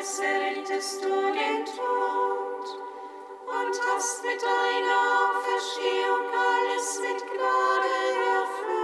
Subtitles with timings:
[0.00, 2.66] geselltest du den Tod
[3.44, 7.94] und hast mit deiner Auferstehung alles mit Gnade
[8.38, 8.79] erfüllt.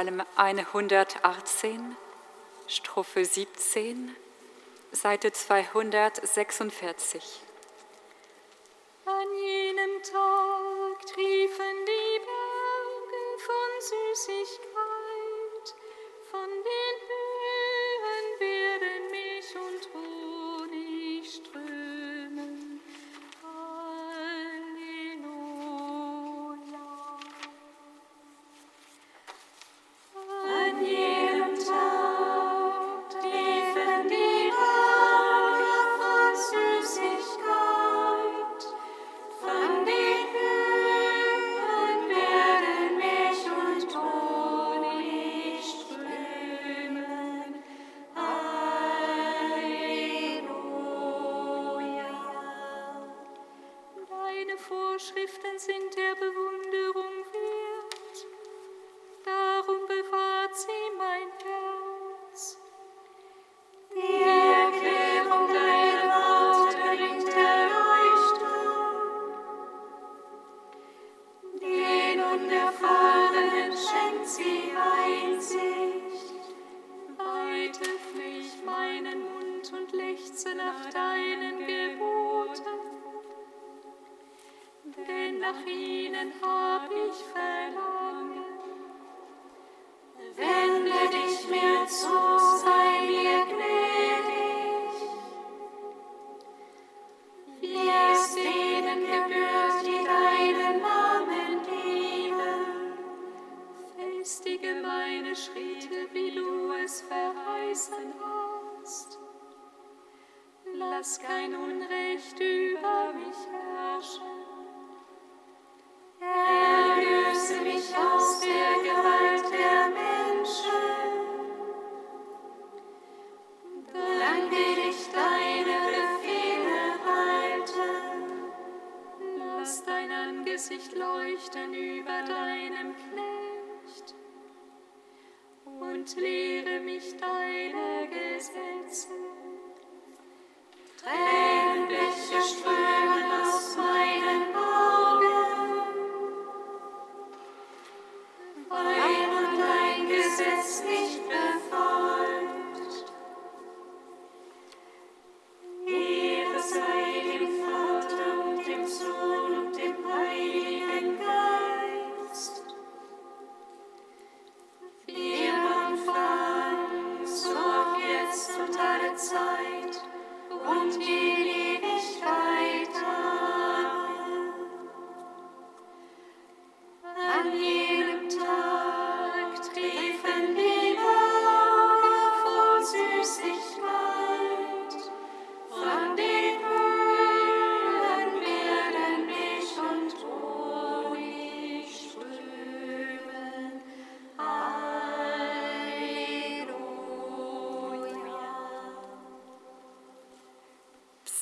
[0.00, 1.94] Psalm 118,
[2.66, 4.16] Strophe 17,
[4.92, 7.49] Seite 246.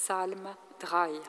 [0.08, 1.20] Psalm 3.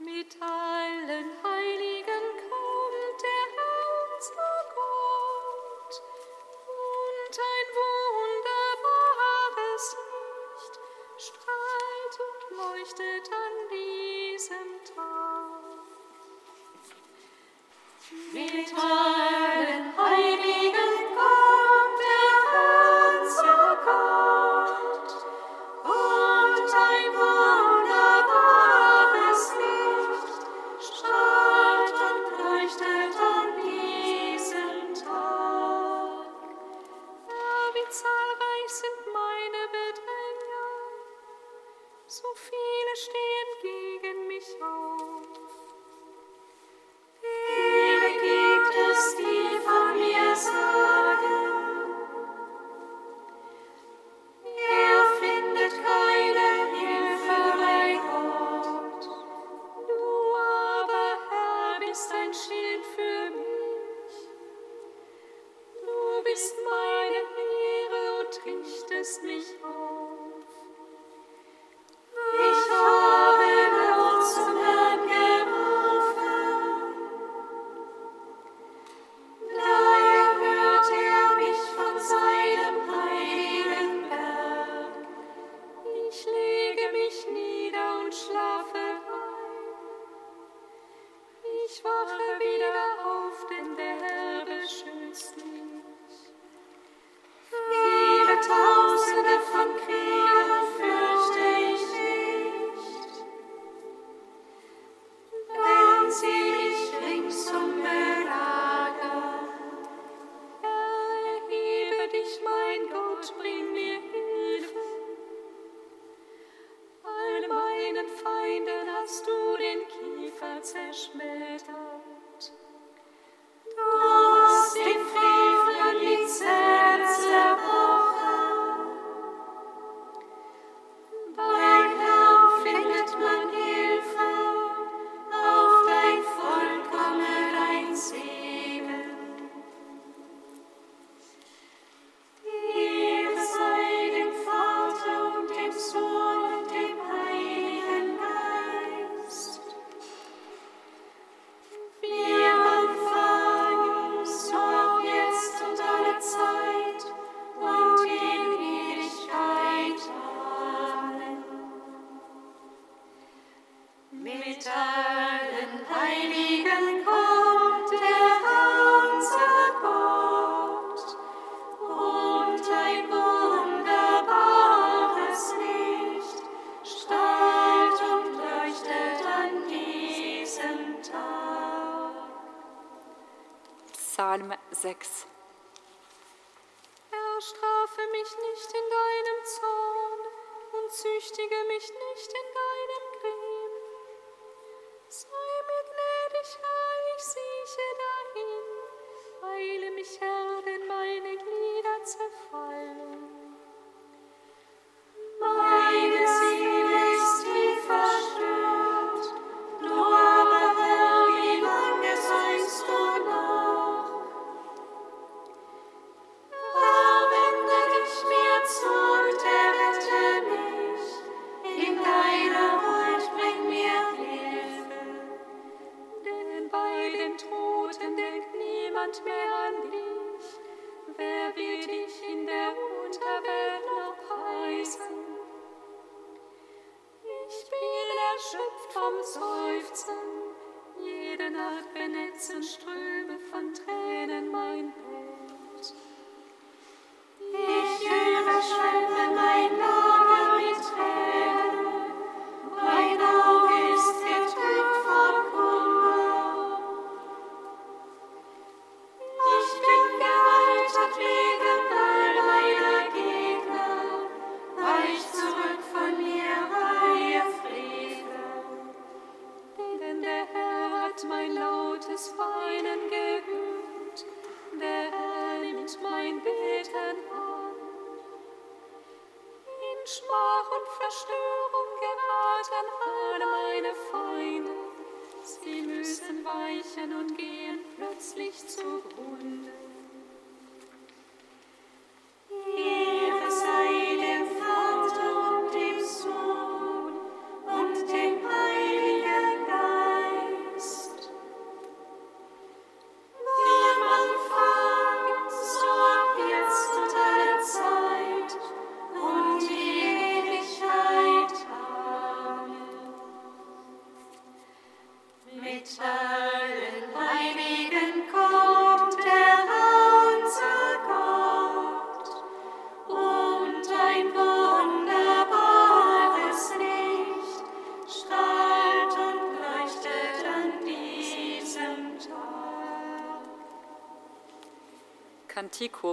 [0.00, 4.34] Mit allen Heiligen kommt der Herr zu
[4.74, 5.94] Gott
[6.66, 7.68] und ein
[8.18, 10.74] wunderbares Licht
[11.18, 15.86] strahlt und leuchtet an diesem Tag.
[18.32, 18.68] Mit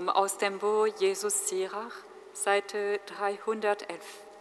[0.03, 1.93] Kantikum aus dem Buch Jesus Sirach,
[2.33, 4.32] Seite 311.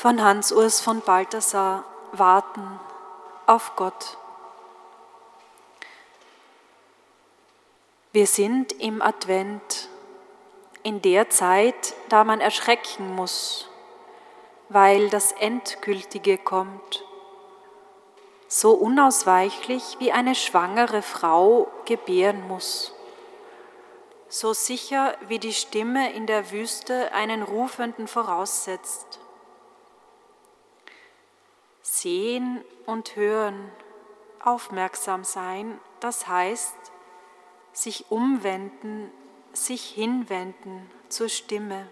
[0.00, 2.80] von Hans-Urs von Balthasar Warten
[3.46, 4.16] auf Gott.
[8.10, 9.90] Wir sind im Advent,
[10.82, 13.68] in der Zeit, da man erschrecken muss,
[14.70, 17.04] weil das Endgültige kommt,
[18.48, 22.94] so unausweichlich wie eine schwangere Frau gebären muss,
[24.30, 29.20] so sicher wie die Stimme in der Wüste einen Rufenden voraussetzt.
[31.92, 33.68] Sehen und hören,
[34.38, 36.76] aufmerksam sein, das heißt,
[37.72, 39.10] sich umwenden,
[39.52, 41.90] sich hinwenden zur Stimme.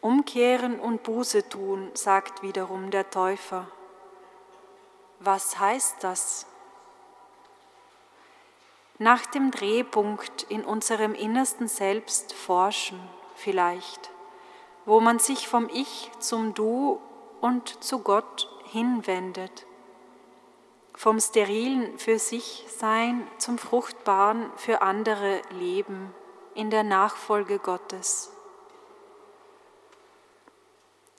[0.00, 3.66] Umkehren und Buße tun, sagt wiederum der Täufer.
[5.18, 6.46] Was heißt das?
[9.00, 13.00] Nach dem Drehpunkt in unserem innersten Selbst forschen
[13.34, 14.12] vielleicht,
[14.84, 17.00] wo man sich vom Ich zum Du
[17.44, 19.66] und zu Gott hinwendet.
[20.94, 26.14] Vom sterilen für sich Sein zum fruchtbaren für andere Leben
[26.54, 28.32] in der Nachfolge Gottes.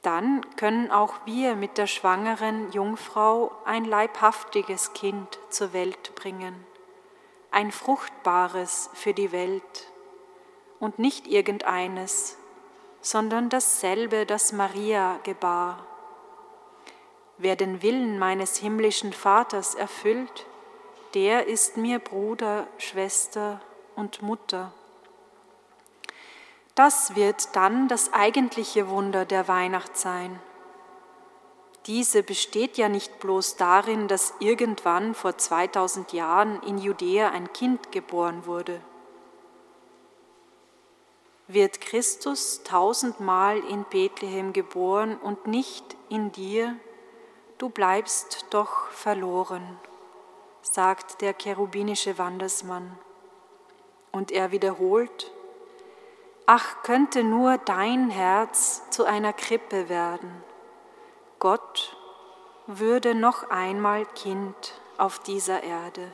[0.02, 6.56] Dann können auch wir mit der schwangeren Jungfrau ein leibhaftiges Kind zur Welt bringen,
[7.52, 9.92] ein fruchtbares für die Welt.
[10.80, 12.40] Und nicht irgendeines,
[13.00, 15.86] sondern dasselbe, das Maria gebar
[17.38, 20.46] Wer den Willen meines himmlischen Vaters erfüllt,
[21.14, 23.62] der ist mir Bruder, Schwester
[23.96, 24.72] und Mutter.
[26.76, 30.40] Das wird dann das eigentliche Wunder der Weihnacht sein.
[31.86, 37.92] Diese besteht ja nicht bloß darin, dass irgendwann vor 2000 Jahren in Judäa ein Kind
[37.92, 38.82] geboren wurde.
[41.48, 46.76] Wird Christus tausendmal in Bethlehem geboren und nicht in dir,
[47.58, 49.80] du bleibst doch verloren,
[50.62, 52.98] sagt der cherubinische Wandersmann.
[54.12, 55.32] Und er wiederholt,
[56.46, 60.44] ach könnte nur dein Herz zu einer Krippe werden.
[61.40, 61.98] Gott
[62.68, 66.12] würde noch einmal Kind auf dieser Erde.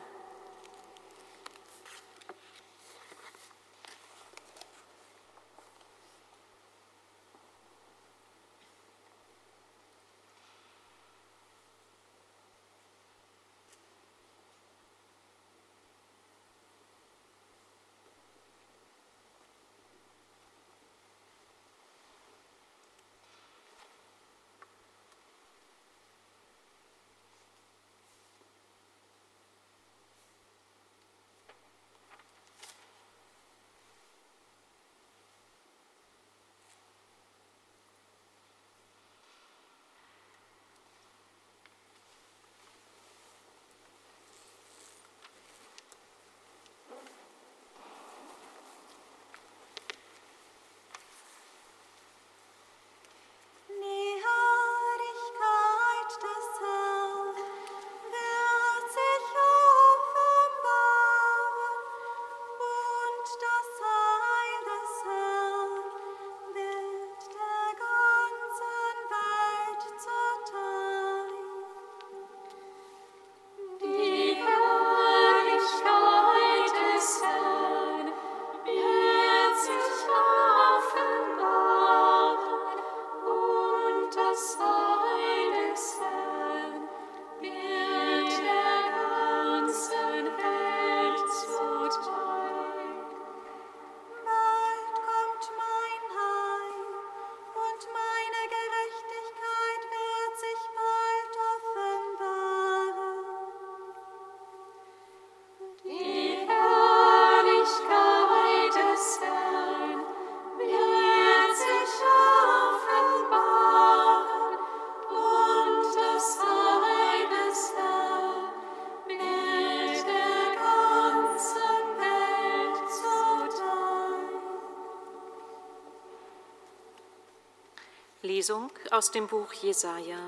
[128.91, 130.19] Aus dem Buch Jesaja.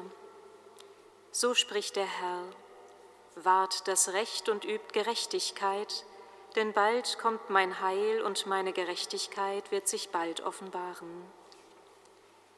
[1.31, 2.43] So spricht der Herr:
[3.35, 6.05] Wahrt das Recht und übt Gerechtigkeit,
[6.55, 11.25] denn bald kommt mein Heil und meine Gerechtigkeit wird sich bald offenbaren.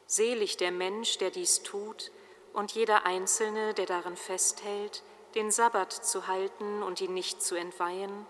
[0.06, 2.12] Selig der Mensch, der dies tut,
[2.52, 5.02] und jeder Einzelne, der daran festhält,
[5.34, 8.26] den Sabbat zu halten und ihn nicht zu entweihen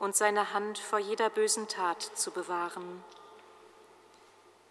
[0.00, 3.04] und seine Hand vor jeder bösen Tat zu bewahren.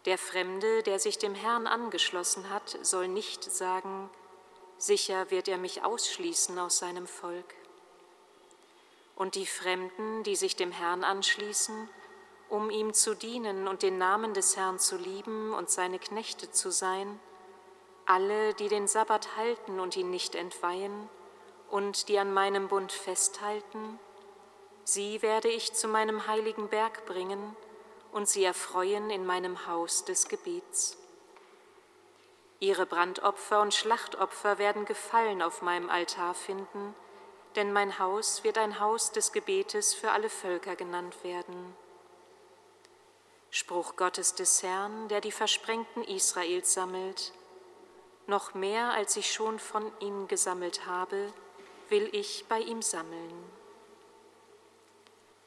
[0.05, 4.09] Der Fremde, der sich dem Herrn angeschlossen hat, soll nicht sagen,
[4.77, 7.53] sicher wird er mich ausschließen aus seinem Volk.
[9.15, 11.89] Und die Fremden, die sich dem Herrn anschließen,
[12.47, 16.71] um ihm zu dienen und den Namen des Herrn zu lieben und seine Knechte zu
[16.71, 17.19] sein,
[18.05, 21.09] alle, die den Sabbat halten und ihn nicht entweihen
[21.69, 23.99] und die an meinem Bund festhalten,
[24.85, 27.55] sie werde ich zu meinem heiligen Berg bringen
[28.11, 30.97] und sie erfreuen in meinem Haus des Gebets.
[32.59, 36.93] Ihre Brandopfer und Schlachtopfer werden Gefallen auf meinem Altar finden,
[37.55, 41.75] denn mein Haus wird ein Haus des Gebetes für alle Völker genannt werden.
[43.49, 47.33] Spruch Gottes des Herrn, der die Versprengten Israels sammelt.
[48.27, 51.33] Noch mehr, als ich schon von ihm gesammelt habe,
[51.87, 53.51] will ich bei ihm sammeln.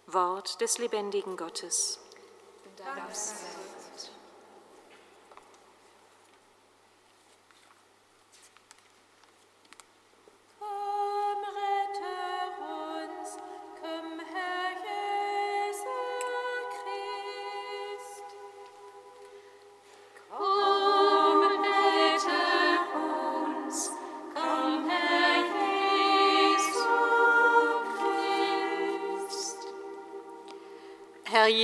[0.06, 2.00] Wort des lebendigen Gottes.
[2.84, 3.61] Dank sei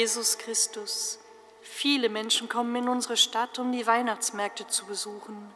[0.09, 1.18] Jesus Christus,
[1.61, 5.55] viele Menschen kommen in unsere Stadt, um die Weihnachtsmärkte zu besuchen.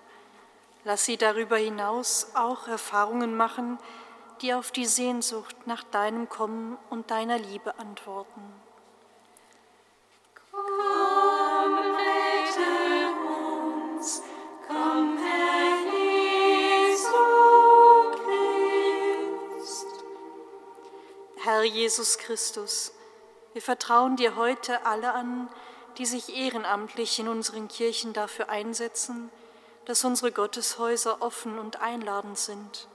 [0.85, 3.79] Lass sie darüber hinaus auch Erfahrungen machen,
[4.43, 8.43] die auf die Sehnsucht nach deinem Kommen und deiner Liebe antworten.
[10.51, 13.15] Komm, rette
[13.97, 14.23] uns,
[14.69, 15.79] komm, Herr
[16.85, 17.25] Jesu
[19.57, 19.87] Christ.
[21.43, 22.93] Herr Jesus Christus,
[23.53, 25.49] wir vertrauen dir heute alle an,
[25.99, 29.31] die sich ehrenamtlich in unseren Kirchen dafür einsetzen,
[29.85, 32.89] dass unsere Gotteshäuser offen und einladend sind.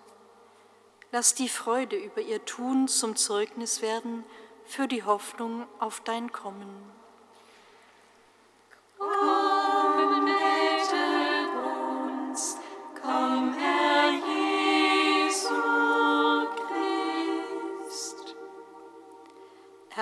[1.11, 4.23] Lass die Freude über ihr Tun zum Zeugnis werden
[4.65, 6.96] für die Hoffnung auf dein Kommen.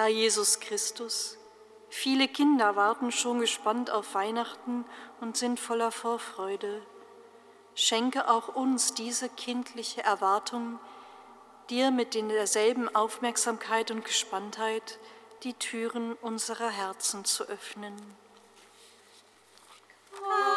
[0.05, 1.35] Herr Jesus Christus,
[1.89, 4.85] viele Kinder warten schon gespannt auf Weihnachten
[5.19, 6.83] und sind voller Vorfreude.
[7.73, 10.79] Schenke auch uns diese kindliche Erwartung,
[11.71, 14.99] dir mit derselben Aufmerksamkeit und Gespanntheit
[15.41, 17.95] die Türen unserer Herzen zu öffnen.
[20.11, 20.54] Komm,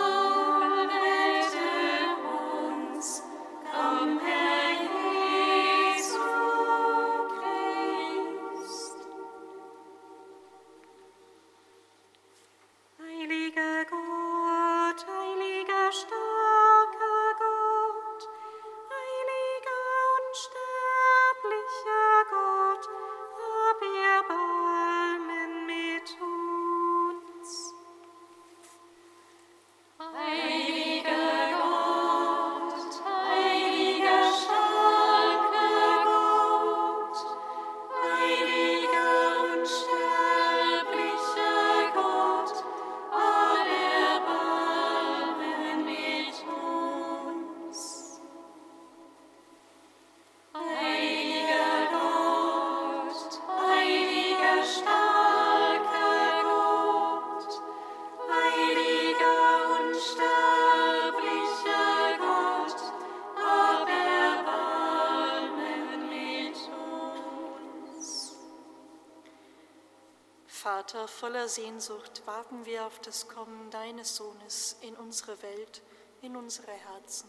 [71.49, 75.83] Voller Sehnsucht warten wir auf das Kommen deines Sohnes in unsere Welt,
[76.21, 77.29] in unsere Herzen.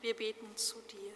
[0.00, 1.12] Wir beten zu dir.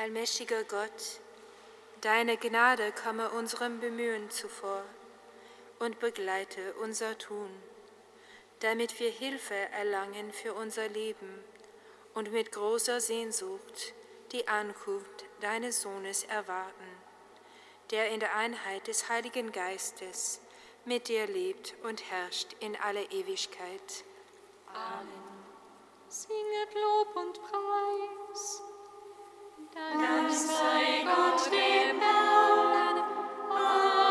[0.00, 1.18] Allmächtiger Gott,
[2.02, 4.84] deine Gnade komme unserem Bemühen zuvor
[5.80, 7.50] und begleite unser Tun,
[8.60, 11.42] damit wir Hilfe erlangen für unser Leben
[12.14, 13.92] und mit großer Sehnsucht
[14.30, 17.02] die Ankunft deines Sohnes erwarten,
[17.90, 20.40] der in der Einheit des Heiligen Geistes
[20.84, 24.04] mit dir lebt und herrscht in alle Ewigkeit.
[24.72, 25.44] Amen.
[26.08, 28.67] Singet Lob und Preis.
[29.74, 32.96] Dank sei Gott dem Herrn.
[33.50, 34.07] Der